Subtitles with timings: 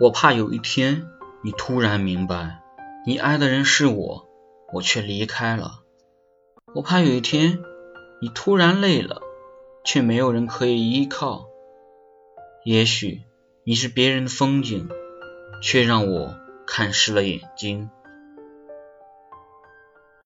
[0.00, 1.10] 我怕有一天
[1.42, 2.62] 你突然明白
[3.04, 4.26] 你爱的人是我
[4.72, 5.82] 我却离开了。
[6.74, 7.62] 我怕有一天
[8.22, 9.20] 你突然累了
[9.84, 11.48] 却没有人可以依靠。
[12.64, 13.24] 也许
[13.62, 14.88] 你是别人的风景
[15.62, 16.34] 却让我
[16.66, 17.90] 看湿了眼睛。